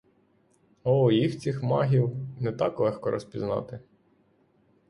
О, 0.83 1.11
їх 1.11 1.39
цих 1.39 1.63
магів, 1.63 2.11
не 2.39 2.51
так 2.51 2.79
легко 2.79 3.11
розпізнати. 3.11 3.79